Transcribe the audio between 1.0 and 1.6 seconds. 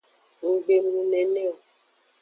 nene o.